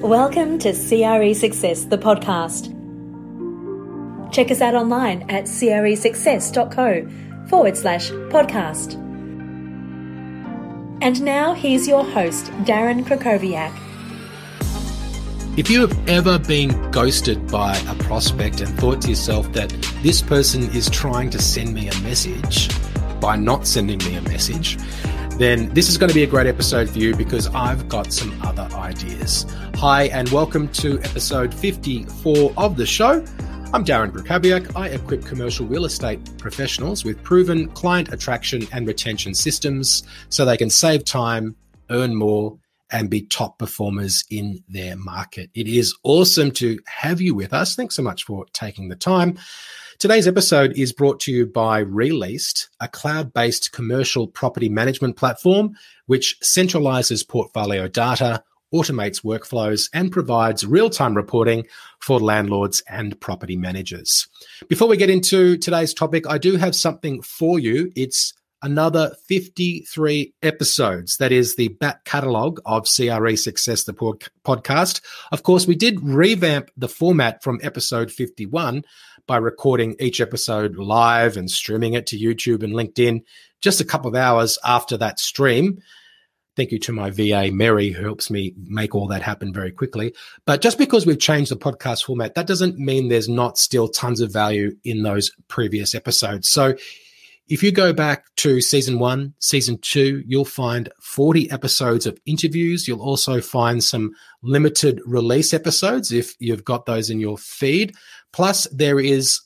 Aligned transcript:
Welcome 0.00 0.58
to 0.58 0.72
CRE 0.72 1.32
Success, 1.32 1.84
the 1.84 1.96
podcast. 1.96 2.70
Check 4.30 4.50
us 4.50 4.60
out 4.60 4.74
online 4.74 5.22
at 5.30 5.44
cresuccess.co 5.44 7.48
forward 7.48 7.78
slash 7.78 8.10
podcast. 8.10 8.92
And 11.00 11.22
now 11.22 11.54
here's 11.54 11.88
your 11.88 12.04
host, 12.04 12.44
Darren 12.64 13.04
Krakowiak. 13.04 13.74
If 15.58 15.70
you 15.70 15.80
have 15.80 16.08
ever 16.08 16.38
been 16.38 16.90
ghosted 16.90 17.50
by 17.50 17.78
a 17.88 17.94
prospect 17.94 18.60
and 18.60 18.68
thought 18.78 19.00
to 19.02 19.08
yourself 19.08 19.50
that 19.54 19.70
this 20.02 20.20
person 20.20 20.64
is 20.74 20.90
trying 20.90 21.30
to 21.30 21.40
send 21.40 21.72
me 21.72 21.88
a 21.88 21.98
message 22.00 22.68
by 23.18 23.36
not 23.36 23.66
sending 23.66 23.98
me 24.00 24.16
a 24.16 24.22
message, 24.22 24.76
then 25.38 25.68
this 25.74 25.90
is 25.90 25.98
going 25.98 26.08
to 26.08 26.14
be 26.14 26.22
a 26.22 26.26
great 26.26 26.46
episode 26.46 26.88
for 26.88 26.98
you 26.98 27.14
because 27.14 27.46
I've 27.48 27.88
got 27.90 28.10
some 28.10 28.40
other 28.42 28.68
ideas. 28.74 29.44
Hi, 29.74 30.04
and 30.04 30.28
welcome 30.30 30.68
to 30.68 30.98
episode 31.00 31.52
54 31.52 32.54
of 32.56 32.78
the 32.78 32.86
show. 32.86 33.22
I'm 33.74 33.84
Darren 33.84 34.12
Krakowiak. 34.12 34.74
I 34.74 34.88
equip 34.88 35.26
commercial 35.26 35.66
real 35.66 35.84
estate 35.84 36.38
professionals 36.38 37.04
with 37.04 37.22
proven 37.22 37.68
client 37.68 38.14
attraction 38.14 38.66
and 38.72 38.86
retention 38.86 39.34
systems 39.34 40.04
so 40.30 40.46
they 40.46 40.56
can 40.56 40.70
save 40.70 41.04
time, 41.04 41.54
earn 41.90 42.14
more, 42.14 42.58
and 42.90 43.10
be 43.10 43.20
top 43.20 43.58
performers 43.58 44.24
in 44.30 44.62
their 44.70 44.96
market. 44.96 45.50
It 45.54 45.68
is 45.68 45.94
awesome 46.02 46.50
to 46.52 46.78
have 46.86 47.20
you 47.20 47.34
with 47.34 47.52
us. 47.52 47.74
Thanks 47.74 47.96
so 47.96 48.02
much 48.02 48.24
for 48.24 48.46
taking 48.54 48.88
the 48.88 48.96
time. 48.96 49.36
Today's 49.98 50.28
episode 50.28 50.74
is 50.76 50.92
brought 50.92 51.20
to 51.20 51.32
you 51.32 51.46
by 51.46 51.78
Re-Leased, 51.78 52.68
a 52.80 52.88
cloud 52.88 53.32
based 53.32 53.72
commercial 53.72 54.28
property 54.28 54.68
management 54.68 55.16
platform 55.16 55.74
which 56.04 56.36
centralizes 56.42 57.26
portfolio 57.26 57.88
data, 57.88 58.44
automates 58.74 59.24
workflows, 59.24 59.88
and 59.94 60.12
provides 60.12 60.66
real 60.66 60.90
time 60.90 61.14
reporting 61.14 61.66
for 61.98 62.20
landlords 62.20 62.82
and 62.90 63.18
property 63.20 63.56
managers. 63.56 64.28
Before 64.68 64.86
we 64.86 64.98
get 64.98 65.08
into 65.08 65.56
today's 65.56 65.94
topic, 65.94 66.28
I 66.28 66.36
do 66.36 66.56
have 66.56 66.74
something 66.74 67.22
for 67.22 67.58
you. 67.58 67.90
It's 67.96 68.34
another 68.66 69.14
53 69.28 70.34
episodes. 70.42 71.18
That 71.18 71.30
is 71.30 71.54
the 71.54 71.68
back 71.68 72.04
catalogue 72.04 72.60
of 72.66 72.88
CRE 72.88 73.36
Success, 73.36 73.84
the 73.84 73.94
podcast. 73.94 75.00
Of 75.30 75.44
course, 75.44 75.68
we 75.68 75.76
did 75.76 76.02
revamp 76.02 76.72
the 76.76 76.88
format 76.88 77.44
from 77.44 77.60
episode 77.62 78.10
51 78.10 78.82
by 79.28 79.36
recording 79.36 79.94
each 80.00 80.20
episode 80.20 80.76
live 80.76 81.36
and 81.36 81.48
streaming 81.48 81.94
it 81.94 82.06
to 82.08 82.18
YouTube 82.18 82.64
and 82.64 82.72
LinkedIn 82.72 83.22
just 83.60 83.80
a 83.80 83.84
couple 83.84 84.08
of 84.08 84.16
hours 84.16 84.58
after 84.64 84.96
that 84.96 85.20
stream. 85.20 85.78
Thank 86.56 86.72
you 86.72 86.80
to 86.80 86.92
my 86.92 87.10
VA, 87.10 87.50
Mary, 87.52 87.90
who 87.90 88.02
helps 88.02 88.32
me 88.32 88.52
make 88.56 88.96
all 88.96 89.06
that 89.08 89.22
happen 89.22 89.52
very 89.52 89.70
quickly. 89.70 90.12
But 90.44 90.60
just 90.60 90.76
because 90.76 91.06
we've 91.06 91.20
changed 91.20 91.52
the 91.52 91.56
podcast 91.56 92.04
format, 92.04 92.34
that 92.34 92.48
doesn't 92.48 92.78
mean 92.78 93.08
there's 93.08 93.28
not 93.28 93.58
still 93.58 93.86
tons 93.86 94.20
of 94.20 94.32
value 94.32 94.74
in 94.82 95.04
those 95.04 95.30
previous 95.46 95.94
episodes. 95.94 96.48
So 96.48 96.74
if 97.48 97.62
you 97.62 97.70
go 97.70 97.92
back 97.92 98.24
to 98.36 98.60
season 98.60 98.98
one, 98.98 99.34
season 99.38 99.78
two, 99.80 100.22
you'll 100.26 100.44
find 100.44 100.88
40 101.00 101.50
episodes 101.50 102.06
of 102.06 102.18
interviews. 102.26 102.88
You'll 102.88 103.02
also 103.02 103.40
find 103.40 103.82
some 103.82 104.12
limited 104.42 105.00
release 105.06 105.54
episodes 105.54 106.10
if 106.10 106.34
you've 106.40 106.64
got 106.64 106.86
those 106.86 107.08
in 107.08 107.20
your 107.20 107.38
feed. 107.38 107.94
Plus, 108.32 108.66
there 108.72 108.98
is 108.98 109.40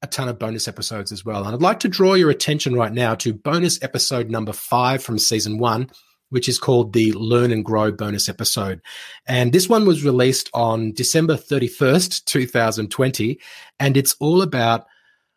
a 0.00 0.06
ton 0.06 0.28
of 0.28 0.38
bonus 0.38 0.66
episodes 0.66 1.12
as 1.12 1.24
well. 1.24 1.44
And 1.44 1.54
I'd 1.54 1.62
like 1.62 1.80
to 1.80 1.88
draw 1.88 2.14
your 2.14 2.30
attention 2.30 2.74
right 2.74 2.92
now 2.92 3.14
to 3.16 3.34
bonus 3.34 3.82
episode 3.82 4.30
number 4.30 4.52
five 4.52 5.02
from 5.02 5.18
season 5.18 5.58
one, 5.58 5.90
which 6.30 6.48
is 6.48 6.58
called 6.58 6.94
the 6.94 7.12
Learn 7.12 7.52
and 7.52 7.64
Grow 7.64 7.92
bonus 7.92 8.28
episode. 8.28 8.80
And 9.26 9.52
this 9.52 9.68
one 9.68 9.86
was 9.86 10.04
released 10.04 10.48
on 10.54 10.92
December 10.92 11.36
31st, 11.36 12.24
2020. 12.24 13.38
And 13.78 13.96
it's 13.96 14.16
all 14.20 14.40
about 14.40 14.86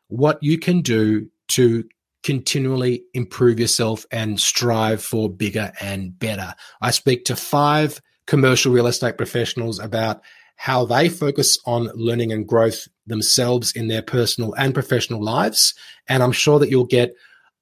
what 0.08 0.40
you 0.42 0.58
can 0.58 0.82
do 0.82 1.30
to 1.50 1.84
continually 2.26 3.04
improve 3.14 3.60
yourself 3.60 4.04
and 4.10 4.40
strive 4.40 5.02
for 5.02 5.30
bigger 5.30 5.72
and 5.80 6.18
better. 6.18 6.56
I 6.82 6.90
speak 6.90 7.24
to 7.26 7.36
five 7.36 8.02
commercial 8.26 8.74
real 8.74 8.88
estate 8.88 9.16
professionals 9.16 9.78
about 9.78 10.24
how 10.56 10.86
they 10.86 11.08
focus 11.08 11.60
on 11.68 11.92
learning 11.94 12.32
and 12.32 12.48
growth 12.48 12.88
themselves 13.06 13.74
in 13.74 13.90
their 13.90 14.02
personal 14.02 14.56
and 14.56 14.74
professional 14.74 15.24
lives. 15.24 15.76
And 16.10 16.24
I'm 16.24 16.32
sure 16.32 16.58
that 16.58 16.72
you'll 16.72 16.86
get 16.86 17.14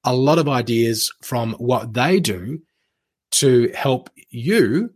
a 0.02 0.16
lot 0.16 0.38
of 0.38 0.48
ideas 0.48 1.12
from 1.22 1.52
what 1.54 1.92
they 1.92 2.18
do 2.18 2.62
to 3.32 3.70
help 3.74 4.08
you 4.30 4.94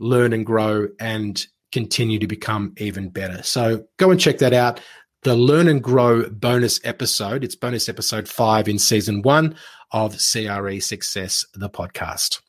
learn 0.00 0.32
and 0.32 0.46
grow 0.46 0.88
and 0.98 1.46
continue 1.70 2.18
to 2.18 2.26
become 2.26 2.72
even 2.78 3.10
better. 3.10 3.42
So 3.42 3.84
go 3.98 4.10
and 4.10 4.18
check 4.18 4.38
that 4.38 4.54
out 4.54 4.80
the 5.26 5.34
Learn 5.34 5.66
and 5.66 5.82
Grow 5.82 6.30
bonus 6.30 6.78
episode. 6.84 7.42
It's 7.42 7.56
bonus 7.56 7.88
episode 7.88 8.28
five 8.28 8.68
in 8.68 8.78
season 8.78 9.22
one 9.22 9.56
of 9.90 10.12
CRE 10.12 10.78
Success, 10.78 11.44
the 11.52 11.68
podcast. 11.68 12.40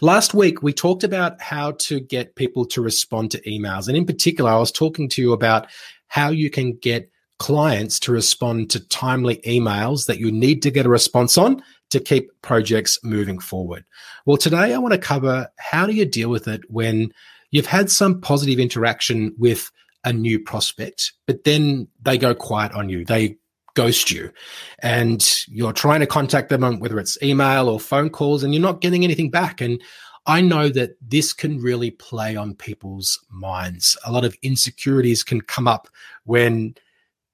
Last 0.00 0.32
week, 0.32 0.62
we 0.62 0.72
talked 0.72 1.04
about 1.04 1.38
how 1.38 1.72
to 1.72 2.00
get 2.00 2.34
people 2.34 2.64
to 2.64 2.80
respond 2.80 3.30
to 3.32 3.42
emails. 3.42 3.88
And 3.88 3.96
in 3.96 4.06
particular, 4.06 4.50
I 4.50 4.56
was 4.56 4.72
talking 4.72 5.06
to 5.10 5.20
you 5.20 5.34
about 5.34 5.66
how 6.08 6.30
you 6.30 6.48
can 6.48 6.78
get 6.78 7.10
clients 7.38 8.00
to 8.00 8.12
respond 8.12 8.70
to 8.70 8.88
timely 8.88 9.36
emails 9.46 10.06
that 10.06 10.18
you 10.18 10.32
need 10.32 10.62
to 10.62 10.70
get 10.70 10.86
a 10.86 10.88
response 10.88 11.36
on 11.36 11.62
to 11.90 12.00
keep 12.00 12.30
projects 12.40 12.98
moving 13.04 13.38
forward. 13.38 13.84
Well, 14.24 14.38
today 14.38 14.72
I 14.72 14.78
want 14.78 14.94
to 14.94 14.98
cover 14.98 15.46
how 15.58 15.84
do 15.84 15.92
you 15.92 16.06
deal 16.06 16.30
with 16.30 16.48
it 16.48 16.62
when 16.70 17.12
you've 17.50 17.66
had 17.66 17.90
some 17.90 18.22
positive 18.22 18.58
interaction 18.58 19.34
with 19.36 19.70
a 20.06 20.12
new 20.12 20.38
prospect, 20.38 21.12
but 21.26 21.44
then 21.44 21.88
they 22.00 22.16
go 22.16 22.34
quiet 22.34 22.72
on 22.72 22.88
you. 22.88 23.04
They 23.04 23.36
ghost 23.74 24.10
you 24.10 24.32
and 24.78 25.22
you're 25.48 25.72
trying 25.72 26.00
to 26.00 26.06
contact 26.06 26.48
them 26.48 26.80
whether 26.80 26.98
it's 26.98 27.22
email 27.22 27.68
or 27.68 27.78
phone 27.78 28.08
calls 28.08 28.42
and 28.42 28.54
you're 28.54 28.62
not 28.62 28.80
getting 28.80 29.04
anything 29.04 29.30
back. 29.30 29.60
And 29.60 29.82
I 30.24 30.40
know 30.40 30.70
that 30.70 30.96
this 31.02 31.32
can 31.32 31.60
really 31.60 31.90
play 31.90 32.36
on 32.36 32.54
people's 32.54 33.18
minds. 33.30 33.98
A 34.06 34.10
lot 34.10 34.24
of 34.24 34.34
insecurities 34.42 35.22
can 35.22 35.42
come 35.42 35.68
up 35.68 35.88
when 36.24 36.74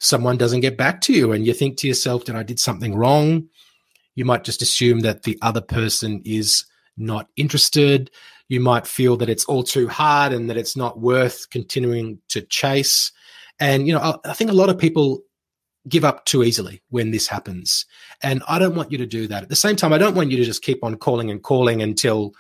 someone 0.01 0.37
doesn't 0.37 0.61
get 0.61 0.77
back 0.77 1.01
to 1.03 1.13
you 1.13 1.31
and 1.31 1.47
you 1.47 1.55
think 1.55 1.77
to 1.79 1.89
yourself 1.89 2.25
that 2.25 2.37
I 2.37 2.43
did 2.43 2.59
something 2.59 2.97
wrong. 2.97 3.49
You 4.15 4.25
might 4.25 4.45
just 4.45 4.63
assume 4.63 5.01
that 5.01 5.23
the 5.23 5.39
other 5.43 5.61
person 5.61 6.23
is 6.25 6.65
not 6.97 7.29
interested 7.37 8.11
you 8.53 8.61
might 8.61 8.87
feel 8.87 9.17
that 9.17 9.31
it's 9.31 9.47
all 9.47 9.63
too 9.63 9.89
hard 9.89 10.31
and 10.31 10.51
that 10.51 10.59
it's 10.59 10.77
not 10.77 11.01
worth 11.01 11.49
continuing 11.49 12.19
to 12.29 12.43
chase. 12.43 13.11
And, 13.59 13.87
you 13.87 13.95
know, 13.95 14.01
I, 14.01 14.29
I 14.29 14.35
think 14.35 14.51
a 14.51 14.55
lot 14.55 14.69
of 14.69 14.77
people 14.77 15.23
give 15.89 16.05
up 16.05 16.27
too 16.27 16.45
easily 16.45 16.83
when 16.91 17.13
this 17.13 17.27
happens. 17.27 17.87
And 18.23 18.43
I 18.47 18.59
don't 18.59 18.75
want 18.75 18.93
you 18.93 18.99
to 18.99 19.07
do 19.07 19.27
that. 19.29 19.43
At 19.43 19.49
the 19.49 19.57
same 19.57 19.75
time, 19.75 19.95
I 19.95 19.99
don't 19.99 20.15
want 20.15 20.31
you 20.31 20.37
to 20.37 20.45
just 20.45 20.61
keep 20.61 20.85
on 20.85 20.97
calling 20.97 21.31
and 21.31 21.43
calling 21.43 21.81
until 21.81 22.35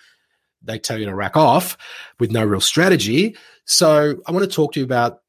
they 0.62 0.78
tell 0.78 0.98
you 0.98 1.06
to 1.06 1.14
rack 1.14 1.34
off 1.34 1.78
with 2.20 2.30
no 2.30 2.44
real 2.44 2.60
strategy. 2.60 3.34
So 3.64 4.20
I 4.26 4.32
want 4.32 4.44
to 4.44 4.54
talk 4.54 4.74
to 4.74 4.80
you 4.80 4.84
about 4.84 5.20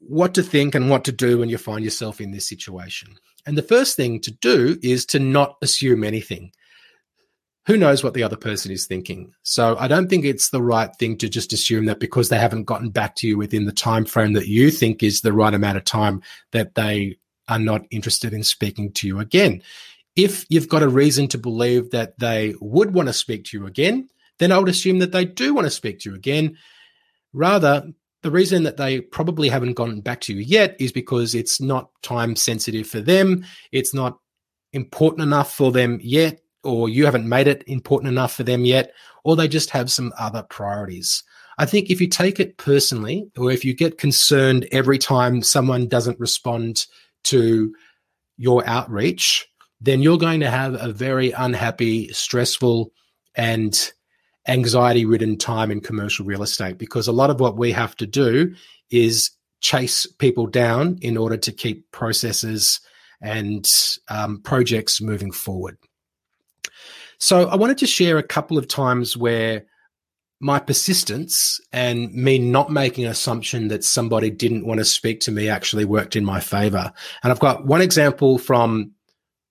what 0.00 0.34
to 0.34 0.42
think 0.42 0.74
and 0.74 0.90
what 0.90 1.04
to 1.04 1.12
do 1.12 1.38
when 1.38 1.48
you 1.48 1.56
find 1.56 1.84
yourself 1.84 2.20
in 2.20 2.32
this 2.32 2.48
situation. 2.48 3.14
And 3.46 3.56
the 3.56 3.62
first 3.62 3.96
thing 3.96 4.18
to 4.22 4.32
do 4.32 4.76
is 4.82 5.06
to 5.06 5.20
not 5.20 5.56
assume 5.62 6.02
anything 6.02 6.50
who 7.66 7.76
knows 7.76 8.02
what 8.02 8.14
the 8.14 8.22
other 8.22 8.36
person 8.36 8.72
is 8.72 8.86
thinking. 8.86 9.32
So 9.42 9.76
i 9.78 9.88
don't 9.88 10.08
think 10.08 10.24
it's 10.24 10.50
the 10.50 10.62
right 10.62 10.90
thing 10.98 11.16
to 11.18 11.28
just 11.28 11.52
assume 11.52 11.86
that 11.86 12.00
because 12.00 12.28
they 12.28 12.38
haven't 12.38 12.64
gotten 12.64 12.90
back 12.90 13.16
to 13.16 13.28
you 13.28 13.36
within 13.36 13.66
the 13.66 13.72
time 13.72 14.04
frame 14.04 14.32
that 14.34 14.48
you 14.48 14.70
think 14.70 15.02
is 15.02 15.20
the 15.20 15.32
right 15.32 15.54
amount 15.54 15.76
of 15.76 15.84
time 15.84 16.22
that 16.52 16.74
they 16.74 17.16
are 17.48 17.58
not 17.58 17.82
interested 17.90 18.32
in 18.32 18.44
speaking 18.44 18.92
to 18.92 19.06
you 19.06 19.18
again. 19.18 19.62
If 20.16 20.44
you've 20.48 20.68
got 20.68 20.82
a 20.82 20.88
reason 20.88 21.28
to 21.28 21.38
believe 21.38 21.90
that 21.90 22.18
they 22.18 22.54
would 22.60 22.94
want 22.94 23.08
to 23.08 23.12
speak 23.12 23.44
to 23.46 23.58
you 23.58 23.66
again 23.66 24.08
then 24.38 24.52
i 24.52 24.58
would 24.58 24.68
assume 24.68 24.98
that 24.98 25.12
they 25.12 25.24
do 25.24 25.54
want 25.54 25.66
to 25.66 25.70
speak 25.70 26.00
to 26.00 26.10
you 26.10 26.16
again. 26.16 26.56
Rather 27.32 27.86
the 28.22 28.30
reason 28.30 28.64
that 28.64 28.76
they 28.76 29.00
probably 29.00 29.48
haven't 29.48 29.74
gotten 29.74 30.00
back 30.00 30.20
to 30.22 30.34
you 30.34 30.40
yet 30.40 30.76
is 30.78 30.92
because 30.92 31.34
it's 31.34 31.60
not 31.60 31.90
time 32.02 32.36
sensitive 32.36 32.86
for 32.86 33.00
them. 33.00 33.44
It's 33.72 33.94
not 33.94 34.18
important 34.72 35.22
enough 35.22 35.54
for 35.54 35.72
them 35.72 35.98
yet 36.02 36.40
or 36.62 36.88
you 36.88 37.04
haven't 37.04 37.28
made 37.28 37.46
it 37.46 37.64
important 37.66 38.08
enough 38.08 38.34
for 38.34 38.42
them 38.42 38.64
yet, 38.64 38.92
or 39.24 39.36
they 39.36 39.48
just 39.48 39.70
have 39.70 39.90
some 39.90 40.12
other 40.18 40.42
priorities. 40.42 41.22
I 41.58 41.66
think 41.66 41.90
if 41.90 42.00
you 42.00 42.08
take 42.08 42.40
it 42.40 42.56
personally, 42.56 43.30
or 43.36 43.50
if 43.50 43.64
you 43.64 43.74
get 43.74 43.98
concerned 43.98 44.66
every 44.72 44.98
time 44.98 45.42
someone 45.42 45.88
doesn't 45.88 46.20
respond 46.20 46.86
to 47.24 47.74
your 48.38 48.66
outreach, 48.66 49.46
then 49.80 50.02
you're 50.02 50.18
going 50.18 50.40
to 50.40 50.50
have 50.50 50.74
a 50.80 50.92
very 50.92 51.32
unhappy, 51.32 52.12
stressful, 52.12 52.92
and 53.34 53.92
anxiety 54.48 55.04
ridden 55.04 55.36
time 55.36 55.70
in 55.70 55.80
commercial 55.80 56.24
real 56.24 56.42
estate 56.42 56.78
because 56.78 57.06
a 57.06 57.12
lot 57.12 57.30
of 57.30 57.40
what 57.40 57.56
we 57.56 57.72
have 57.72 57.94
to 57.96 58.06
do 58.06 58.54
is 58.90 59.30
chase 59.60 60.06
people 60.06 60.46
down 60.46 60.98
in 61.02 61.16
order 61.16 61.36
to 61.36 61.52
keep 61.52 61.90
processes 61.92 62.80
and 63.20 63.66
um, 64.08 64.40
projects 64.42 65.00
moving 65.00 65.30
forward. 65.30 65.76
So 67.18 67.48
I 67.48 67.56
wanted 67.56 67.78
to 67.78 67.86
share 67.86 68.18
a 68.18 68.22
couple 68.22 68.56
of 68.58 68.66
times 68.66 69.16
where 69.16 69.64
my 70.40 70.58
persistence 70.58 71.60
and 71.70 72.12
me 72.14 72.38
not 72.38 72.70
making 72.70 73.04
an 73.04 73.10
assumption 73.10 73.68
that 73.68 73.84
somebody 73.84 74.30
didn't 74.30 74.66
want 74.66 74.78
to 74.78 74.84
speak 74.86 75.20
to 75.20 75.30
me 75.30 75.48
actually 75.48 75.84
worked 75.84 76.16
in 76.16 76.24
my 76.24 76.40
favor. 76.40 76.90
And 77.22 77.30
I've 77.30 77.40
got 77.40 77.66
one 77.66 77.82
example 77.82 78.38
from 78.38 78.92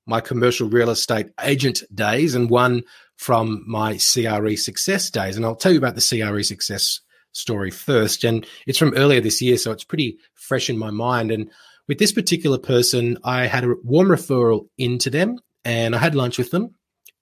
my 0.08 0.20
commercial 0.20 0.68
real 0.68 0.90
estate 0.90 1.28
agent 1.44 1.84
days 1.94 2.34
and 2.34 2.50
one 2.50 2.82
from 3.18 3.64
my 3.68 4.00
CRE 4.00 4.56
success 4.56 5.12
days. 5.12 5.38
And 5.38 5.46
I'll 5.46 5.56
tell 5.56 5.72
you 5.72 5.78
about 5.78 5.96
the 5.96 6.02
CRE 6.02 6.42
success 6.42 7.00
story 7.34 7.70
first. 7.70 8.24
And 8.24 8.48
it's 8.66 8.80
from 8.80 8.96
earlier 8.96 9.22
this 9.22 9.44
year, 9.44 9.58
so 9.58 9.72
it's 9.72 9.84
pretty 9.84 10.18
fresh 10.34 10.72
in 10.72 10.78
my 10.80 10.90
mind. 10.90 11.30
And 11.30 11.52
with 11.88 12.00
this 12.00 12.12
particular 12.12 12.58
person, 12.58 13.20
I 13.24 13.46
had 13.46 13.64
a 13.64 13.76
warm 13.84 14.08
referral 14.08 14.68
into 14.80 15.12
them 15.12 15.38
and 15.64 15.96
I 15.96 16.00
had 16.00 16.16
lunch 16.16 16.40
with 16.40 16.50
them 16.50 16.74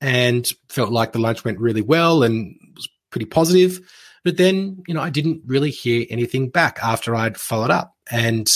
and 0.02 0.48
felt 0.70 0.92
like 0.92 1.12
the 1.12 1.20
lunch 1.20 1.44
went 1.44 1.60
really 1.60 1.82
well 1.82 2.24
and 2.24 2.56
was 2.76 2.88
pretty 3.12 3.26
positive. 3.26 3.80
But 4.24 4.38
then, 4.38 4.84
you 4.88 4.94
know, 4.94 5.02
I 5.02 5.10
didn't 5.10 5.42
really 5.46 5.72
hear 5.72 6.06
anything 6.10 6.50
back 6.50 6.80
after 6.84 7.16
I'd 7.16 7.38
followed 7.38 7.72
up. 7.72 7.96
And 8.12 8.52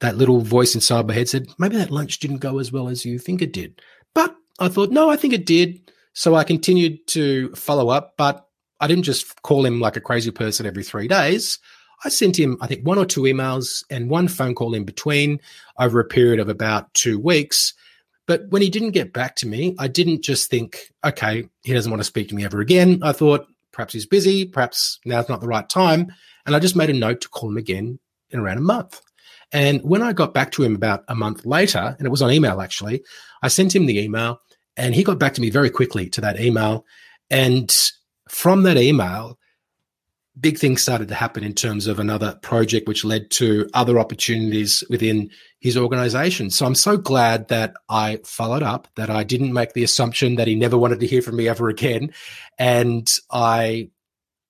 that 0.00 0.16
little 0.16 0.40
voice 0.40 0.74
inside 0.74 1.06
my 1.06 1.14
head 1.14 1.28
said, 1.28 1.46
maybe 1.58 1.76
that 1.76 1.90
lunch 1.90 2.18
didn't 2.18 2.38
go 2.38 2.58
as 2.58 2.70
well 2.70 2.88
as 2.88 3.04
you 3.04 3.18
think 3.18 3.42
it 3.42 3.52
did. 3.52 3.80
But 4.14 4.34
I 4.58 4.68
thought, 4.68 4.90
no, 4.90 5.10
I 5.10 5.16
think 5.16 5.34
it 5.34 5.46
did. 5.46 5.90
So 6.12 6.34
I 6.34 6.44
continued 6.44 7.06
to 7.08 7.54
follow 7.54 7.88
up, 7.88 8.14
but 8.16 8.46
I 8.80 8.86
didn't 8.86 9.04
just 9.04 9.42
call 9.42 9.64
him 9.64 9.80
like 9.80 9.96
a 9.96 10.00
crazy 10.00 10.30
person 10.30 10.66
every 10.66 10.84
three 10.84 11.08
days. 11.08 11.58
I 12.04 12.10
sent 12.10 12.38
him, 12.38 12.58
I 12.60 12.66
think, 12.66 12.86
one 12.86 12.98
or 12.98 13.06
two 13.06 13.22
emails 13.22 13.84
and 13.90 14.10
one 14.10 14.28
phone 14.28 14.54
call 14.54 14.74
in 14.74 14.84
between 14.84 15.40
over 15.78 15.98
a 15.98 16.04
period 16.04 16.40
of 16.40 16.48
about 16.48 16.92
two 16.94 17.18
weeks. 17.18 17.74
But 18.26 18.48
when 18.48 18.62
he 18.62 18.70
didn't 18.70 18.90
get 18.90 19.12
back 19.12 19.36
to 19.36 19.46
me, 19.46 19.76
I 19.78 19.88
didn't 19.88 20.22
just 20.22 20.50
think, 20.50 20.92
okay, 21.04 21.48
he 21.62 21.72
doesn't 21.72 21.90
want 21.90 22.00
to 22.00 22.04
speak 22.04 22.28
to 22.28 22.34
me 22.34 22.44
ever 22.44 22.60
again. 22.60 23.00
I 23.02 23.12
thought 23.12 23.46
perhaps 23.72 23.92
he's 23.92 24.06
busy, 24.06 24.44
perhaps 24.44 24.98
now's 25.04 25.28
not 25.28 25.40
the 25.40 25.48
right 25.48 25.68
time. 25.68 26.12
And 26.44 26.56
I 26.56 26.58
just 26.58 26.76
made 26.76 26.90
a 26.90 26.94
note 26.94 27.20
to 27.22 27.28
call 27.28 27.50
him 27.50 27.56
again 27.56 27.98
in 28.30 28.40
around 28.40 28.58
a 28.58 28.62
month. 28.62 29.00
And 29.52 29.80
when 29.82 30.02
I 30.02 30.12
got 30.12 30.34
back 30.34 30.50
to 30.52 30.64
him 30.64 30.74
about 30.74 31.04
a 31.08 31.14
month 31.14 31.46
later, 31.46 31.94
and 31.98 32.06
it 32.06 32.10
was 32.10 32.22
on 32.22 32.32
email 32.32 32.60
actually, 32.60 33.02
I 33.42 33.48
sent 33.48 33.74
him 33.74 33.86
the 33.86 34.00
email 34.00 34.40
and 34.76 34.94
he 34.94 35.04
got 35.04 35.18
back 35.18 35.34
to 35.34 35.40
me 35.40 35.50
very 35.50 35.70
quickly 35.70 36.08
to 36.10 36.20
that 36.22 36.40
email. 36.40 36.84
And 37.30 37.72
from 38.28 38.64
that 38.64 38.76
email, 38.76 39.38
big 40.38 40.58
things 40.58 40.82
started 40.82 41.08
to 41.08 41.14
happen 41.14 41.42
in 41.42 41.54
terms 41.54 41.86
of 41.86 41.98
another 41.98 42.38
project, 42.42 42.86
which 42.86 43.04
led 43.04 43.30
to 43.30 43.68
other 43.72 43.98
opportunities 43.98 44.84
within 44.90 45.30
his 45.60 45.76
organization. 45.76 46.50
So 46.50 46.66
I'm 46.66 46.74
so 46.74 46.96
glad 46.96 47.48
that 47.48 47.74
I 47.88 48.20
followed 48.24 48.62
up, 48.62 48.88
that 48.96 49.08
I 49.08 49.24
didn't 49.24 49.54
make 49.54 49.72
the 49.72 49.84
assumption 49.84 50.36
that 50.36 50.46
he 50.46 50.54
never 50.54 50.76
wanted 50.76 51.00
to 51.00 51.06
hear 51.06 51.22
from 51.22 51.36
me 51.36 51.48
ever 51.48 51.68
again. 51.68 52.12
And 52.58 53.10
I 53.30 53.90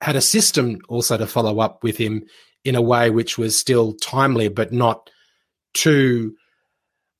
had 0.00 0.16
a 0.16 0.20
system 0.20 0.78
also 0.88 1.16
to 1.16 1.26
follow 1.26 1.60
up 1.60 1.82
with 1.82 1.96
him 1.96 2.24
in 2.64 2.74
a 2.74 2.82
way 2.82 3.10
which 3.10 3.38
was 3.38 3.58
still 3.58 3.94
timely, 3.94 4.48
but 4.48 4.72
not 4.72 5.08
too 5.72 6.34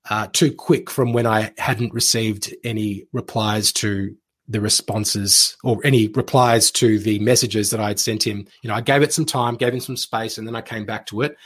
uh, 0.08 0.28
too 0.32 0.52
quick 0.52 0.88
from 0.88 1.12
when 1.12 1.26
I 1.26 1.52
hadn't 1.58 1.92
received 1.92 2.54
any 2.62 3.06
replies 3.12 3.72
to 3.74 4.16
the 4.48 4.60
responses 4.60 5.56
or 5.64 5.80
any 5.84 6.08
replies 6.08 6.70
to 6.70 6.98
the 6.98 7.18
messages 7.18 7.70
that 7.70 7.80
I 7.80 7.88
had 7.88 7.98
sent 7.98 8.26
him. 8.26 8.46
You 8.62 8.68
know, 8.68 8.74
I 8.74 8.80
gave 8.80 9.02
it 9.02 9.12
some 9.12 9.24
time, 9.24 9.56
gave 9.56 9.72
him 9.72 9.80
some 9.80 9.96
space, 9.96 10.38
and 10.38 10.46
then 10.46 10.56
I 10.56 10.62
came 10.62 10.84
back 10.84 11.06
to 11.06 11.22
it, 11.22 11.36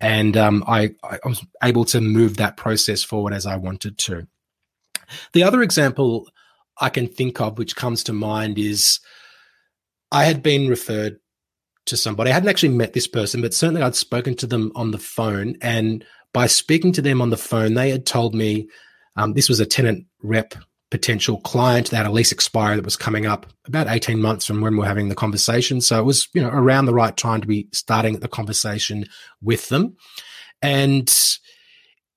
and 0.00 0.36
um, 0.36 0.64
I, 0.66 0.90
I 1.02 1.18
was 1.24 1.44
able 1.62 1.84
to 1.86 2.00
move 2.00 2.36
that 2.36 2.56
process 2.56 3.02
forward 3.02 3.32
as 3.32 3.46
I 3.46 3.56
wanted 3.56 3.98
to. 3.98 4.26
The 5.32 5.42
other 5.42 5.62
example 5.62 6.28
I 6.80 6.88
can 6.88 7.08
think 7.08 7.40
of, 7.40 7.58
which 7.58 7.76
comes 7.76 8.04
to 8.04 8.12
mind, 8.12 8.58
is 8.58 9.00
I 10.12 10.24
had 10.24 10.42
been 10.42 10.68
referred 10.68 11.18
to 11.86 11.96
somebody. 11.96 12.30
I 12.30 12.34
hadn't 12.34 12.48
actually 12.48 12.70
met 12.70 12.92
this 12.92 13.06
person, 13.06 13.42
but 13.42 13.54
certainly 13.54 13.82
I'd 13.82 13.94
spoken 13.94 14.34
to 14.36 14.46
them 14.46 14.72
on 14.74 14.90
the 14.90 14.98
phone. 14.98 15.56
And 15.60 16.04
by 16.32 16.46
speaking 16.46 16.92
to 16.92 17.02
them 17.02 17.20
on 17.20 17.30
the 17.30 17.36
phone, 17.36 17.74
they 17.74 17.90
had 17.90 18.06
told 18.06 18.34
me 18.34 18.68
um, 19.16 19.34
this 19.34 19.48
was 19.48 19.60
a 19.60 19.66
tenant 19.66 20.06
rep 20.22 20.54
potential 20.90 21.40
client 21.40 21.90
that 21.90 22.06
a 22.06 22.10
lease 22.10 22.32
expire 22.32 22.76
that 22.76 22.84
was 22.84 22.96
coming 22.96 23.24
up 23.24 23.46
about 23.66 23.86
18 23.88 24.20
months 24.20 24.44
from 24.44 24.60
when 24.60 24.76
we 24.76 24.84
are 24.84 24.88
having 24.88 25.08
the 25.08 25.14
conversation. 25.14 25.80
So 25.80 25.98
it 26.00 26.04
was, 26.04 26.28
you 26.34 26.42
know, 26.42 26.48
around 26.48 26.86
the 26.86 26.94
right 26.94 27.16
time 27.16 27.40
to 27.40 27.46
be 27.46 27.68
starting 27.72 28.18
the 28.18 28.28
conversation 28.28 29.06
with 29.40 29.68
them. 29.68 29.96
And 30.62 31.12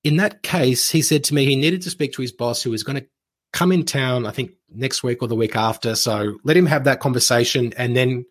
in 0.02 0.16
that 0.16 0.42
case, 0.42 0.90
he 0.90 1.02
said 1.02 1.24
to 1.24 1.34
me 1.34 1.44
he 1.44 1.56
needed 1.56 1.82
to 1.82 1.90
speak 1.90 2.12
to 2.14 2.22
his 2.22 2.32
boss 2.32 2.62
who 2.62 2.70
was 2.70 2.82
going 2.82 3.00
to 3.00 3.06
come 3.52 3.70
in 3.70 3.84
town, 3.84 4.26
I 4.26 4.32
think 4.32 4.50
next 4.68 5.04
week 5.04 5.22
or 5.22 5.28
the 5.28 5.36
week 5.36 5.54
after. 5.54 5.94
So 5.94 6.38
let 6.42 6.56
him 6.56 6.66
have 6.66 6.84
that 6.84 7.00
conversation 7.00 7.72
and 7.76 7.96
then 7.96 8.26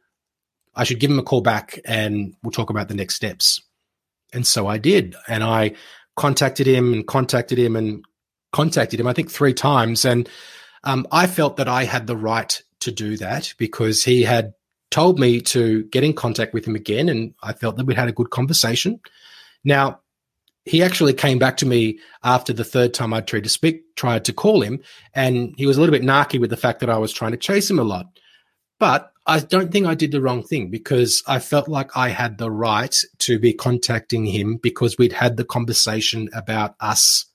I 0.75 0.83
should 0.83 0.99
give 0.99 1.09
him 1.09 1.19
a 1.19 1.23
call 1.23 1.41
back 1.41 1.79
and 1.85 2.35
we'll 2.43 2.51
talk 2.51 2.69
about 2.69 2.89
the 2.89 2.95
next 2.95 3.15
steps. 3.15 3.61
And 4.33 4.45
so 4.45 4.67
I 4.67 4.77
did. 4.77 5.15
And 5.27 5.43
I 5.43 5.73
contacted 6.17 6.67
him 6.67 6.91
and 6.91 7.07
contacted 7.07 7.57
him 7.57 7.75
and 7.75 8.03
contacted 8.53 9.00
him, 9.00 9.07
I 9.07 9.13
think 9.13 9.29
three 9.29 9.53
times. 9.53 10.05
And 10.05 10.29
um, 10.85 11.05
I 11.11 11.27
felt 11.27 11.57
that 11.57 11.67
I 11.67 11.83
had 11.83 12.07
the 12.07 12.15
right 12.15 12.61
to 12.79 12.91
do 12.91 13.17
that 13.17 13.53
because 13.57 14.03
he 14.03 14.23
had 14.23 14.53
told 14.91 15.19
me 15.19 15.41
to 15.41 15.83
get 15.85 16.03
in 16.03 16.13
contact 16.13 16.53
with 16.53 16.65
him 16.65 16.75
again. 16.75 17.09
And 17.09 17.33
I 17.44 17.51
felt 17.51 17.75
that 17.75 17.85
we'd 17.85 17.97
had 17.97 18.09
a 18.09 18.13
good 18.13 18.29
conversation. 18.29 19.01
Now, 19.63 20.00
he 20.65 20.81
actually 20.81 21.13
came 21.13 21.39
back 21.39 21.57
to 21.57 21.65
me 21.65 22.00
after 22.23 22.53
the 22.53 22.63
third 22.63 22.94
time 22.94 23.13
I'd 23.13 23.27
tried 23.27 23.44
to 23.44 23.50
speak, 23.50 23.95
tried 23.95 24.23
to 24.25 24.33
call 24.33 24.61
him, 24.61 24.79
and 25.13 25.53
he 25.57 25.65
was 25.65 25.75
a 25.75 25.81
little 25.81 25.91
bit 25.91 26.03
narky 26.03 26.39
with 26.39 26.51
the 26.51 26.57
fact 26.57 26.79
that 26.79 26.89
I 26.89 26.97
was 26.97 27.11
trying 27.11 27.31
to 27.31 27.38
chase 27.38 27.69
him 27.69 27.79
a 27.79 27.83
lot. 27.83 28.05
But 28.79 29.11
I 29.25 29.39
don't 29.39 29.71
think 29.71 29.88
I 29.88 29.95
did 29.95 30.11
the 30.11 30.21
wrong 30.21 30.44
thing 30.44 30.69
because 30.69 31.23
I 31.27 31.39
felt 31.39 31.67
like 31.67 31.95
I 31.95 32.09
had 32.09 32.38
the 32.38 32.51
right 32.51 32.95
to 33.19 33.39
be 33.39 33.53
contacting 33.53 34.25
him 34.25 34.57
because 34.57 34.97
we'd 34.97 35.13
had 35.13 35.38
the 35.38 35.45
conversation 35.45 36.29
about 36.33 36.75
us 36.79 37.25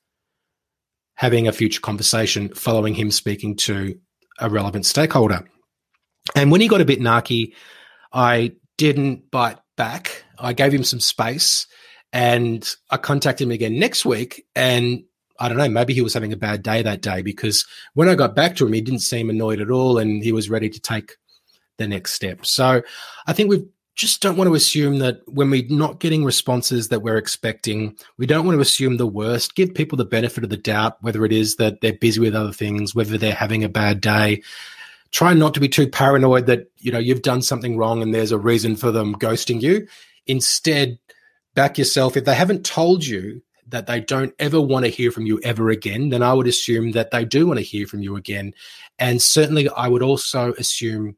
having 1.18 1.48
a 1.48 1.52
future 1.52 1.80
conversation 1.80 2.48
following 2.54 2.94
him 2.94 3.10
speaking 3.10 3.56
to 3.56 3.98
a 4.38 4.48
relevant 4.48 4.86
stakeholder. 4.86 5.44
And 6.36 6.52
when 6.52 6.60
he 6.60 6.68
got 6.68 6.80
a 6.80 6.84
bit 6.84 7.00
narky, 7.00 7.54
I 8.12 8.52
didn't 8.76 9.28
bite 9.32 9.58
back. 9.76 10.24
I 10.38 10.52
gave 10.52 10.72
him 10.72 10.84
some 10.84 11.00
space 11.00 11.66
and 12.12 12.68
I 12.88 12.98
contacted 12.98 13.48
him 13.48 13.50
again 13.50 13.80
next 13.80 14.04
week. 14.04 14.44
And 14.54 15.02
I 15.40 15.48
don't 15.48 15.58
know, 15.58 15.68
maybe 15.68 15.92
he 15.92 16.02
was 16.02 16.14
having 16.14 16.32
a 16.32 16.36
bad 16.36 16.62
day 16.62 16.82
that 16.82 17.02
day 17.02 17.22
because 17.22 17.66
when 17.94 18.08
I 18.08 18.14
got 18.14 18.36
back 18.36 18.54
to 18.56 18.66
him, 18.66 18.72
he 18.72 18.80
didn't 18.80 19.00
seem 19.00 19.28
annoyed 19.28 19.60
at 19.60 19.70
all 19.70 19.98
and 19.98 20.22
he 20.22 20.30
was 20.30 20.48
ready 20.48 20.68
to 20.68 20.80
take 20.80 21.16
the 21.78 21.88
next 21.88 22.14
step. 22.14 22.46
So 22.46 22.82
I 23.26 23.32
think 23.32 23.50
we 23.50 23.66
just 23.98 24.22
don't 24.22 24.36
want 24.36 24.46
to 24.46 24.54
assume 24.54 25.00
that 25.00 25.20
when 25.26 25.50
we're 25.50 25.66
not 25.68 25.98
getting 25.98 26.24
responses 26.24 26.88
that 26.88 27.02
we're 27.02 27.16
expecting, 27.16 27.96
we 28.16 28.26
don't 28.26 28.46
want 28.46 28.56
to 28.56 28.62
assume 28.62 28.96
the 28.96 29.08
worst. 29.08 29.56
Give 29.56 29.74
people 29.74 29.98
the 29.98 30.04
benefit 30.04 30.44
of 30.44 30.50
the 30.50 30.56
doubt, 30.56 31.02
whether 31.02 31.24
it 31.24 31.32
is 31.32 31.56
that 31.56 31.80
they're 31.80 31.92
busy 31.94 32.20
with 32.20 32.36
other 32.36 32.52
things, 32.52 32.94
whether 32.94 33.18
they're 33.18 33.34
having 33.34 33.64
a 33.64 33.68
bad 33.68 34.00
day. 34.00 34.40
Try 35.10 35.34
not 35.34 35.52
to 35.54 35.60
be 35.60 35.68
too 35.68 35.88
paranoid 35.88 36.46
that, 36.46 36.70
you 36.78 36.92
know, 36.92 37.00
you've 37.00 37.22
done 37.22 37.42
something 37.42 37.76
wrong 37.76 38.00
and 38.00 38.14
there's 38.14 38.30
a 38.30 38.38
reason 38.38 38.76
for 38.76 38.92
them 38.92 39.16
ghosting 39.16 39.60
you. 39.60 39.88
Instead, 40.28 40.96
back 41.56 41.76
yourself. 41.76 42.16
If 42.16 42.24
they 42.24 42.36
haven't 42.36 42.64
told 42.64 43.04
you 43.04 43.42
that 43.66 43.88
they 43.88 44.00
don't 44.00 44.32
ever 44.38 44.60
want 44.60 44.84
to 44.84 44.92
hear 44.92 45.10
from 45.10 45.26
you 45.26 45.40
ever 45.42 45.70
again, 45.70 46.10
then 46.10 46.22
I 46.22 46.34
would 46.34 46.46
assume 46.46 46.92
that 46.92 47.10
they 47.10 47.24
do 47.24 47.48
want 47.48 47.58
to 47.58 47.64
hear 47.64 47.84
from 47.88 48.00
you 48.00 48.14
again. 48.14 48.54
And 49.00 49.20
certainly, 49.20 49.68
I 49.70 49.88
would 49.88 50.02
also 50.04 50.52
assume 50.52 51.16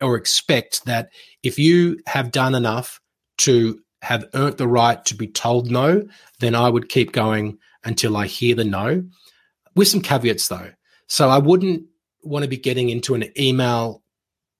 or 0.00 0.16
expect 0.16 0.84
that 0.84 1.10
if 1.42 1.58
you 1.58 1.98
have 2.06 2.30
done 2.30 2.54
enough 2.54 3.00
to 3.38 3.80
have 4.02 4.26
earned 4.34 4.58
the 4.58 4.68
right 4.68 5.04
to 5.06 5.14
be 5.14 5.26
told 5.26 5.70
no, 5.70 6.06
then 6.40 6.54
I 6.54 6.68
would 6.68 6.88
keep 6.88 7.12
going 7.12 7.58
until 7.84 8.16
I 8.16 8.26
hear 8.26 8.54
the 8.54 8.64
no, 8.64 9.04
with 9.74 9.88
some 9.88 10.00
caveats 10.00 10.48
though. 10.48 10.72
So 11.08 11.28
I 11.28 11.38
wouldn't 11.38 11.84
want 12.22 12.42
to 12.42 12.48
be 12.48 12.56
getting 12.56 12.88
into 12.88 13.14
an 13.14 13.24
email 13.38 14.02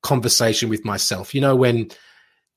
conversation 0.02 0.68
with 0.68 0.84
myself. 0.84 1.34
You 1.34 1.40
know, 1.40 1.56
when 1.56 1.90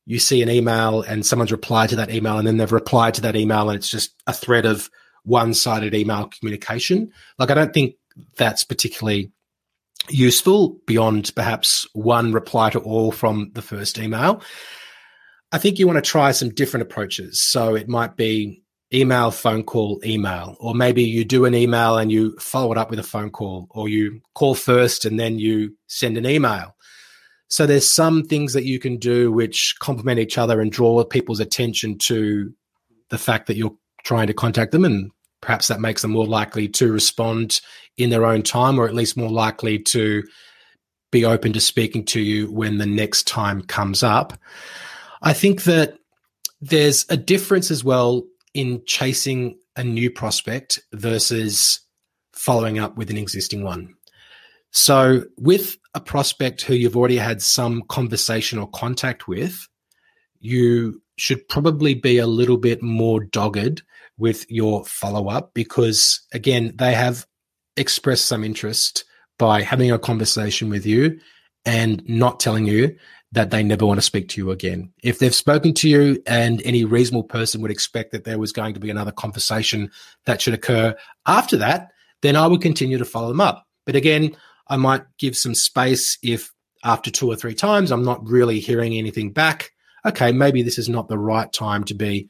you 0.06 0.20
see 0.20 0.42
an 0.42 0.50
email 0.50 1.02
and 1.02 1.26
someone's 1.26 1.52
replied 1.52 1.90
to 1.90 1.96
that 1.98 2.12
email 2.12 2.38
and 2.38 2.48
then 2.48 2.58
they've 2.58 2.72
replied 2.72 3.16
to 3.16 3.22
that 3.22 3.36
email 3.36 3.70
and 3.70 3.78
it's 3.78 3.90
just 3.90 4.14
a 4.28 4.34
thread 4.34 4.66
of 4.66 4.90
one 5.24 5.54
sided 5.54 5.94
email 5.94 6.28
communication. 6.28 7.12
Like, 7.38 7.52
I 7.52 7.54
don't 7.54 7.74
think 7.74 7.96
that's 8.38 8.64
particularly 8.64 9.32
useful 10.10 10.80
beyond 10.86 11.34
perhaps 11.36 11.88
one 11.94 12.32
reply 12.32 12.70
to 12.72 12.80
all 12.80 13.12
from 13.12 13.52
the 13.54 13.62
first 13.62 13.98
email. 13.98 14.42
I 15.52 15.58
think 15.58 15.80
you 15.80 15.88
want 15.88 16.04
to 16.04 16.10
try 16.10 16.32
some 16.32 16.50
different 16.50 16.84
approaches. 16.84 17.42
So 17.42 17.76
it 17.76 17.88
might 17.88 18.16
be 18.16 18.64
email, 18.94 19.32
phone 19.32 19.64
call, 19.64 20.00
email, 20.04 20.56
or 20.60 20.74
maybe 20.74 21.04
you 21.04 21.24
do 21.24 21.46
an 21.46 21.54
email 21.54 21.98
and 21.98 22.12
you 22.12 22.36
follow 22.40 22.72
it 22.72 22.78
up 22.78 22.90
with 22.90 23.00
a 23.00 23.04
phone 23.04 23.30
call, 23.30 23.68
or 23.72 23.88
you 23.88 24.22
call 24.34 24.56
first 24.56 25.06
and 25.06 25.20
then 25.20 25.40
you 25.40 25.76
send 25.88 26.18
an 26.18 26.26
email. 26.26 26.76
So 27.48 27.66
there's 27.66 27.92
some 27.92 28.24
things 28.24 28.54
that 28.54 28.66
you 28.66 28.80
can 28.80 28.98
do 28.98 29.32
which 29.32 29.76
complement 29.80 30.20
each 30.20 30.38
other 30.38 30.62
and 30.62 30.72
draw 30.72 31.04
people's 31.04 31.40
attention 31.40 31.98
to 32.00 32.54
the 33.10 33.18
fact 33.18 33.48
that 33.48 33.58
you're 33.58 33.76
trying 34.04 34.28
to 34.28 34.34
contact 34.34 34.72
them 34.72 34.86
and 34.86 35.12
perhaps 35.42 35.68
that 35.68 35.80
makes 35.80 36.02
them 36.02 36.12
more 36.12 36.28
likely 36.28 36.68
to 36.68 36.92
respond 36.92 37.62
in 37.98 38.10
their 38.10 38.26
own 38.26 38.42
time 38.42 38.80
or 38.80 38.88
at 38.88 38.96
least 38.96 39.18
more 39.18 39.30
likely 39.30 39.80
to 39.80 40.24
be 41.12 41.26
open 41.26 41.54
to 41.54 41.60
speaking 41.60 42.06
to 42.06 42.20
you 42.20 42.52
when 42.52 42.78
the 42.78 42.86
next 42.86 43.28
time 43.28 43.62
comes 43.62 44.04
up. 44.04 44.38
I 45.22 45.34
think 45.34 45.64
that 45.64 45.98
there's 46.62 47.06
a 47.10 47.18
difference 47.18 47.72
as 47.72 47.84
well 47.84 48.24
in 48.54 48.82
chasing 48.86 49.58
a 49.76 49.84
new 49.84 50.12
prospect 50.12 50.80
versus 50.94 51.80
following 52.34 52.80
up 52.80 52.98
with 52.98 53.10
an 53.10 53.18
existing 53.18 53.64
one. 53.64 53.96
So, 54.72 55.24
with 55.38 55.78
a 55.96 56.00
prospect 56.00 56.62
who 56.62 56.76
you've 56.76 56.98
already 56.98 57.18
had 57.18 57.42
some 57.42 57.82
conversation 57.90 58.60
or 58.60 58.70
contact 58.70 59.28
with, 59.28 59.68
you 60.40 61.02
should 61.18 61.48
probably 61.50 61.94
be 61.94 62.18
a 62.18 62.28
little 62.28 62.58
bit 62.58 62.82
more 62.82 63.24
dogged 63.24 63.82
with 64.18 64.50
your 64.50 64.86
follow 64.86 65.28
up 65.30 65.54
because, 65.54 66.22
again, 66.34 66.74
they 66.76 66.94
have 66.94 67.26
expressed 67.78 68.26
some 68.26 68.44
interest 68.44 69.06
by 69.38 69.62
having 69.62 69.92
a 69.92 70.00
conversation 70.00 70.70
with 70.70 70.86
you 70.86 71.20
and 71.66 72.08
not 72.08 72.40
telling 72.40 72.66
you 72.66 72.96
that 73.32 73.52
they 73.52 73.62
never 73.62 73.86
want 73.86 73.98
to 73.98 74.06
speak 74.06 74.28
to 74.30 74.42
you 74.42 74.52
again. 74.52 74.92
If 75.04 75.20
they've 75.20 75.36
spoken 75.36 75.74
to 75.76 75.90
you 75.90 76.22
and 76.26 76.62
any 76.66 76.84
reasonable 76.84 77.24
person 77.24 77.62
would 77.62 77.72
expect 77.72 78.12
that 78.12 78.24
there 78.24 78.40
was 78.40 78.52
going 78.52 78.74
to 78.74 78.80
be 78.80 78.90
another 78.90 79.12
conversation 79.12 79.92
that 80.26 80.42
should 80.42 80.54
occur 80.54 80.96
after 81.28 81.58
that, 81.58 81.90
then 82.22 82.36
I 82.36 82.48
would 82.48 82.62
continue 82.62 82.98
to 82.98 83.06
follow 83.06 83.28
them 83.28 83.42
up. 83.42 83.66
But 83.86 83.96
again, 83.96 84.36
I 84.68 84.78
might 84.78 85.04
give 85.18 85.36
some 85.36 85.56
space 85.56 86.18
if 86.24 86.52
after 86.84 87.12
two 87.12 87.32
or 87.32 87.36
three 87.36 87.54
times 87.54 87.92
I'm 87.92 88.04
not 88.04 88.28
really 88.28 88.60
hearing 88.60 88.94
anything 88.94 89.32
back. 89.32 89.72
Okay, 90.10 90.32
maybe 90.32 90.64
this 90.64 90.80
is 90.80 90.90
not 90.90 91.08
the 91.08 91.20
right 91.20 91.54
time 91.54 91.84
to 91.84 91.94
be 91.94 92.28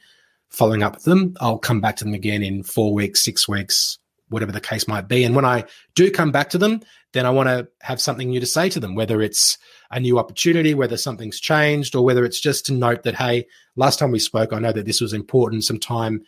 following 0.49 0.83
up 0.83 0.95
with 0.95 1.05
them. 1.05 1.33
I'll 1.39 1.57
come 1.57 1.79
back 1.79 1.95
to 1.97 2.03
them 2.03 2.13
again 2.13 2.43
in 2.43 2.61
four 2.61 2.93
weeks, 2.93 3.23
six 3.23 3.47
weeks, 3.47 3.97
whatever 4.27 4.51
the 4.51 4.59
case 4.59 4.85
might 4.85 5.07
be. 5.07 5.23
And 5.23 5.33
when 5.33 5.45
I 5.45 5.63
do 5.95 6.11
come 6.11 6.33
back 6.33 6.49
to 6.49 6.57
them, 6.57 6.81
then 7.13 7.25
I 7.25 7.29
want 7.29 7.47
to 7.47 7.69
have 7.81 8.01
something 8.01 8.29
new 8.29 8.41
to 8.41 8.45
say 8.45 8.69
to 8.69 8.81
them, 8.81 8.95
whether 8.95 9.21
it's 9.21 9.57
a 9.91 9.99
new 9.99 10.19
opportunity, 10.19 10.73
whether 10.73 10.97
something's 10.97 11.39
changed, 11.39 11.95
or 11.95 12.03
whether 12.03 12.25
it's 12.25 12.41
just 12.41 12.65
to 12.65 12.73
note 12.73 13.03
that, 13.03 13.15
hey, 13.15 13.47
last 13.77 13.97
time 13.97 14.11
we 14.11 14.19
spoke, 14.19 14.51
I 14.51 14.59
know 14.59 14.73
that 14.73 14.85
this 14.85 14.99
was 14.99 15.13
important. 15.13 15.63
Some 15.63 15.79
time 15.79 16.21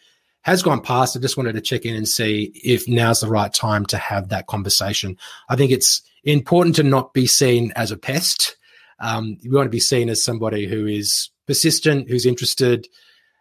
has 0.43 0.63
gone 0.63 0.81
past. 0.81 1.17
I 1.17 1.19
just 1.19 1.35
wanted 1.35 1.55
to 1.55 1.61
check 1.61 1.85
in 1.85 1.97
and 1.97 2.07
see 2.07 2.53
if 2.63 2.87
now's 2.87 3.19
the 3.19 3.27
right 3.27 3.53
time 3.53 3.85
to 3.87 3.97
have 3.97 4.29
that 4.29 4.47
conversation. 4.47 5.17
I 5.49 5.57
think 5.57 5.71
it's 5.71 6.01
important 6.23 6.77
to 6.77 6.83
not 6.83 7.13
be 7.13 7.27
seen 7.27 7.73
as 7.75 7.91
a 7.91 7.97
pest. 7.97 8.55
Um, 8.99 9.37
you 9.41 9.51
want 9.51 9.65
to 9.65 9.71
be 9.71 9.79
seen 9.79 10.09
as 10.09 10.23
somebody 10.23 10.67
who 10.67 10.85
is 10.85 11.30
persistent, 11.47 12.09
who's 12.09 12.25
interested, 12.25 12.87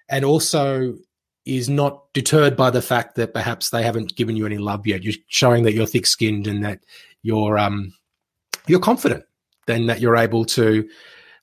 and 0.09 0.25
also 0.25 0.95
is 1.47 1.69
not 1.69 2.05
deterred 2.13 2.57
by 2.57 2.71
the 2.71 2.83
fact 2.83 3.15
that 3.17 3.33
perhaps 3.35 3.71
they 3.71 3.83
haven't 3.83 4.17
given 4.17 4.37
you 4.37 4.47
any 4.47 4.59
love 4.59 4.87
yet. 4.87 5.03
You're 5.03 5.15
showing 5.29 5.65
that 5.65 5.73
you're 5.73 5.87
thick-skinned 5.87 6.47
and 6.47 6.65
that 6.65 6.81
you're 7.23 7.59
um, 7.59 7.93
you're 8.67 8.81
confident, 8.81 9.25
then 9.67 9.87
that 9.87 10.01
you're 10.01 10.17
able 10.17 10.45
to 10.47 10.89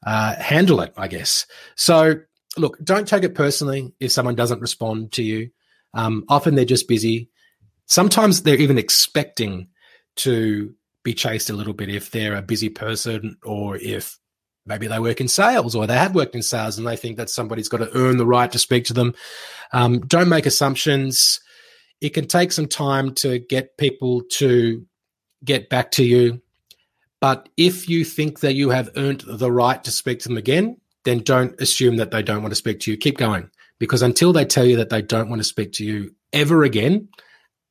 uh, 0.05 0.35
handle 0.35 0.81
it. 0.81 0.93
I 0.97 1.07
guess. 1.07 1.45
So 1.75 2.15
look, 2.57 2.77
don't 2.83 3.07
take 3.07 3.23
it 3.23 3.35
personally 3.35 3.93
if 3.99 4.11
someone 4.11 4.35
doesn't 4.35 4.61
respond 4.61 5.11
to 5.13 5.23
you. 5.23 5.49
Um, 5.93 6.25
often 6.29 6.55
they're 6.55 6.65
just 6.65 6.87
busy. 6.87 7.29
Sometimes 7.85 8.43
they're 8.43 8.55
even 8.55 8.77
expecting 8.77 9.69
to 10.17 10.73
be 11.03 11.13
chased 11.13 11.49
a 11.49 11.53
little 11.53 11.73
bit 11.73 11.89
if 11.89 12.11
they're 12.11 12.35
a 12.35 12.41
busy 12.41 12.69
person 12.69 13.37
or 13.43 13.77
if 13.77 14.17
maybe 14.67 14.87
they 14.87 14.99
work 14.99 15.21
in 15.21 15.27
sales 15.27 15.75
or 15.75 15.87
they 15.87 15.97
have 15.97 16.13
worked 16.13 16.35
in 16.35 16.43
sales 16.43 16.77
and 16.77 16.85
they 16.85 16.95
think 16.95 17.17
that 17.17 17.29
somebody's 17.29 17.69
got 17.69 17.77
to 17.77 17.95
earn 17.95 18.17
the 18.17 18.25
right 18.25 18.51
to 18.51 18.59
speak 18.59 18.85
to 18.85 18.93
them. 18.93 19.15
Um, 19.71 19.99
don't 20.01 20.29
make 20.29 20.45
assumptions. 20.45 21.39
It 22.01 22.09
can 22.09 22.27
take 22.27 22.51
some 22.51 22.67
time 22.67 23.13
to 23.15 23.39
get 23.39 23.77
people 23.77 24.21
to 24.33 24.85
get 25.43 25.69
back 25.69 25.91
to 25.91 26.03
you. 26.03 26.41
But 27.19 27.49
if 27.57 27.89
you 27.89 28.05
think 28.05 28.41
that 28.41 28.53
you 28.53 28.69
have 28.69 28.91
earned 28.95 29.23
the 29.25 29.51
right 29.51 29.83
to 29.83 29.91
speak 29.91 30.19
to 30.19 30.27
them 30.27 30.37
again, 30.37 30.77
then 31.05 31.19
don't 31.19 31.59
assume 31.59 31.97
that 31.97 32.11
they 32.11 32.21
don't 32.21 32.41
want 32.43 32.51
to 32.51 32.55
speak 32.57 32.81
to 32.81 32.91
you. 32.91 32.97
Keep 32.97 33.17
going 33.17 33.49
because 33.79 34.01
until 34.01 34.33
they 34.33 34.45
tell 34.45 34.65
you 34.65 34.77
that 34.77 34.89
they 34.89 35.01
don't 35.01 35.29
want 35.29 35.39
to 35.39 35.47
speak 35.47 35.71
to 35.73 35.85
you 35.85 36.13
ever 36.33 36.63
again, 36.63 37.07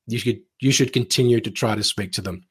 you 0.06 0.18
should 0.18 0.40
you 0.60 0.72
should 0.72 0.92
continue 0.92 1.40
to 1.40 1.50
try 1.50 1.74
to 1.74 1.84
speak 1.84 2.12
to 2.12 2.22
them. 2.22 2.42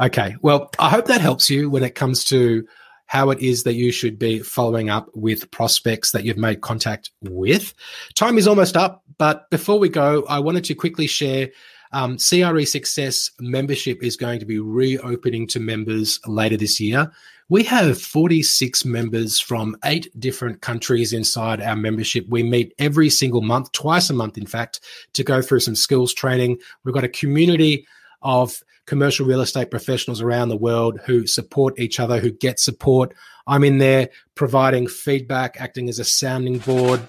Okay, 0.00 0.36
well, 0.40 0.70
I 0.78 0.90
hope 0.90 1.06
that 1.06 1.20
helps 1.20 1.50
you 1.50 1.68
when 1.68 1.82
it 1.82 1.94
comes 1.94 2.24
to 2.24 2.66
how 3.06 3.30
it 3.30 3.40
is 3.40 3.64
that 3.64 3.74
you 3.74 3.92
should 3.92 4.18
be 4.18 4.38
following 4.40 4.90
up 4.90 5.08
with 5.14 5.50
prospects 5.50 6.12
that 6.12 6.24
you've 6.24 6.36
made 6.36 6.60
contact 6.60 7.10
with. 7.20 7.74
Time 8.14 8.38
is 8.38 8.48
almost 8.48 8.76
up, 8.76 9.04
but 9.18 9.48
before 9.50 9.78
we 9.78 9.88
go, 9.88 10.24
I 10.28 10.38
wanted 10.38 10.64
to 10.64 10.74
quickly 10.74 11.06
share 11.06 11.50
um, 11.92 12.18
CRE 12.18 12.64
Success 12.64 13.30
membership 13.38 14.02
is 14.02 14.16
going 14.16 14.40
to 14.40 14.46
be 14.46 14.58
reopening 14.58 15.46
to 15.48 15.60
members 15.60 16.18
later 16.26 16.56
this 16.56 16.80
year. 16.80 17.12
We 17.48 17.62
have 17.64 18.00
46 18.00 18.84
members 18.84 19.38
from 19.38 19.76
eight 19.84 20.08
different 20.18 20.60
countries 20.60 21.12
inside 21.12 21.60
our 21.60 21.76
membership. 21.76 22.26
We 22.28 22.42
meet 22.42 22.74
every 22.78 23.10
single 23.10 23.42
month, 23.42 23.70
twice 23.72 24.10
a 24.10 24.14
month, 24.14 24.38
in 24.38 24.46
fact, 24.46 24.80
to 25.12 25.22
go 25.22 25.40
through 25.40 25.60
some 25.60 25.76
skills 25.76 26.12
training. 26.12 26.58
We've 26.82 26.94
got 26.94 27.04
a 27.04 27.08
community 27.08 27.86
of 28.22 28.60
commercial 28.86 29.26
real 29.26 29.40
estate 29.40 29.70
professionals 29.70 30.20
around 30.20 30.48
the 30.48 30.56
world 30.56 31.00
who 31.06 31.26
support 31.26 31.78
each 31.78 31.98
other, 32.00 32.20
who 32.20 32.30
get 32.30 32.58
support. 32.60 33.14
I'm 33.46 33.64
in 33.64 33.78
there 33.78 34.08
providing 34.34 34.86
feedback, 34.86 35.60
acting 35.60 35.88
as 35.88 35.98
a 35.98 36.04
sounding 36.04 36.58
board, 36.58 37.00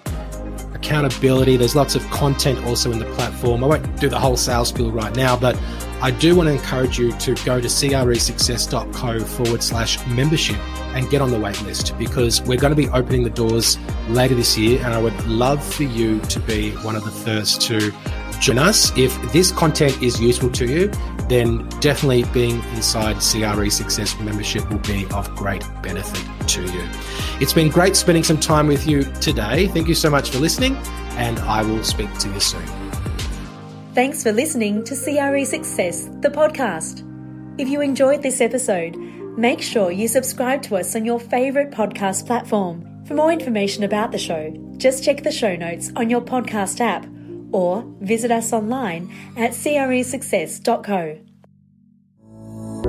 accountability. 0.74 1.56
There's 1.56 1.74
lots 1.74 1.94
of 1.94 2.08
content 2.10 2.64
also 2.64 2.92
in 2.92 2.98
the 2.98 3.06
platform. 3.14 3.64
I 3.64 3.66
won't 3.66 4.00
do 4.00 4.08
the 4.08 4.18
whole 4.18 4.36
sales 4.36 4.68
spiel 4.68 4.92
right 4.92 5.14
now, 5.16 5.36
but 5.36 5.58
I 6.02 6.10
do 6.10 6.36
want 6.36 6.48
to 6.48 6.52
encourage 6.52 6.98
you 6.98 7.12
to 7.12 7.34
go 7.36 7.58
to 7.60 7.66
cresuccess.co 7.66 9.20
forward 9.20 9.62
slash 9.62 10.06
membership 10.06 10.58
and 10.94 11.08
get 11.08 11.22
on 11.22 11.30
the 11.30 11.40
wait 11.40 11.60
list 11.62 11.96
because 11.98 12.42
we're 12.42 12.58
going 12.58 12.74
to 12.74 12.76
be 12.76 12.88
opening 12.90 13.22
the 13.22 13.30
doors 13.30 13.78
later 14.08 14.34
this 14.34 14.58
year. 14.58 14.78
And 14.84 14.92
I 14.92 14.98
would 15.00 15.26
love 15.26 15.64
for 15.64 15.84
you 15.84 16.20
to 16.20 16.40
be 16.40 16.72
one 16.76 16.96
of 16.96 17.04
the 17.04 17.10
first 17.10 17.62
to 17.62 17.92
join 18.40 18.58
us. 18.58 18.96
If 18.96 19.14
this 19.32 19.50
content 19.50 20.00
is 20.02 20.20
useful 20.20 20.50
to 20.50 20.66
you, 20.66 20.88
then 21.28 21.68
definitely 21.80 22.24
being 22.32 22.62
inside 22.74 23.16
CRE 23.16 23.68
Success 23.68 24.18
membership 24.20 24.68
will 24.70 24.78
be 24.78 25.06
of 25.12 25.34
great 25.34 25.64
benefit 25.82 26.48
to 26.48 26.62
you. 26.62 26.88
It's 27.40 27.52
been 27.52 27.68
great 27.68 27.96
spending 27.96 28.22
some 28.22 28.38
time 28.38 28.68
with 28.68 28.86
you 28.86 29.02
today. 29.20 29.66
Thank 29.68 29.88
you 29.88 29.94
so 29.94 30.08
much 30.08 30.30
for 30.30 30.38
listening, 30.38 30.76
and 31.16 31.38
I 31.40 31.62
will 31.62 31.82
speak 31.82 32.12
to 32.18 32.28
you 32.28 32.40
soon. 32.40 32.64
Thanks 33.94 34.22
for 34.22 34.32
listening 34.32 34.84
to 34.84 34.94
CRE 34.94 35.44
Success, 35.44 36.08
the 36.20 36.28
podcast. 36.28 37.02
If 37.58 37.68
you 37.68 37.80
enjoyed 37.80 38.22
this 38.22 38.40
episode, 38.40 38.96
make 39.38 39.62
sure 39.62 39.90
you 39.90 40.06
subscribe 40.06 40.62
to 40.62 40.76
us 40.76 40.94
on 40.94 41.04
your 41.04 41.18
favourite 41.18 41.70
podcast 41.70 42.26
platform. 42.26 43.04
For 43.06 43.14
more 43.14 43.32
information 43.32 43.84
about 43.84 44.12
the 44.12 44.18
show, 44.18 44.52
just 44.76 45.02
check 45.02 45.22
the 45.22 45.32
show 45.32 45.56
notes 45.56 45.90
on 45.96 46.10
your 46.10 46.20
podcast 46.20 46.80
app 46.80 47.06
or 47.56 47.82
visit 48.00 48.30
us 48.30 48.52
online 48.52 49.10
at 49.34 49.52
cresuccess.co. 49.52 51.25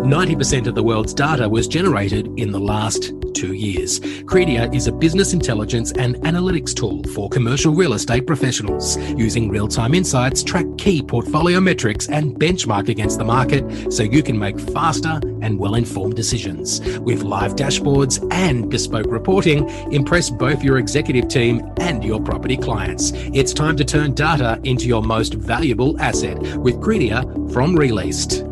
90% 0.03 0.67
of 0.67 0.75
the 0.75 0.83
world's 0.83 1.13
data 1.13 1.47
was 1.49 1.67
generated 1.67 2.27
in 2.39 2.51
the 2.51 2.59
last 2.59 3.13
two 3.33 3.53
years. 3.53 3.99
Credia 4.25 4.73
is 4.73 4.87
a 4.87 4.91
business 4.91 5.33
intelligence 5.33 5.91
and 5.91 6.15
analytics 6.17 6.73
tool 6.73 7.03
for 7.13 7.29
commercial 7.29 7.73
real 7.73 7.93
estate 7.93 8.25
professionals. 8.25 8.97
Using 9.15 9.49
real 9.49 9.67
time 9.67 9.93
insights, 9.93 10.43
track 10.43 10.65
key 10.77 11.03
portfolio 11.03 11.59
metrics, 11.59 12.09
and 12.09 12.35
benchmark 12.39 12.89
against 12.89 13.19
the 13.19 13.25
market 13.25 13.93
so 13.93 14.01
you 14.01 14.23
can 14.23 14.39
make 14.39 14.59
faster 14.59 15.19
and 15.41 15.59
well 15.59 15.75
informed 15.75 16.15
decisions. 16.15 16.81
With 16.99 17.23
live 17.23 17.55
dashboards 17.55 18.25
and 18.31 18.69
bespoke 18.69 19.07
reporting, 19.07 19.69
impress 19.91 20.29
both 20.29 20.63
your 20.63 20.79
executive 20.79 21.27
team 21.27 21.71
and 21.79 22.03
your 22.03 22.21
property 22.21 22.57
clients. 22.57 23.11
It's 23.13 23.53
time 23.53 23.77
to 23.77 23.85
turn 23.85 24.13
data 24.13 24.59
into 24.63 24.87
your 24.87 25.03
most 25.03 25.35
valuable 25.35 25.99
asset 26.01 26.39
with 26.57 26.75
Credia 26.81 27.21
from 27.53 27.75
Re-Leased. 27.75 28.46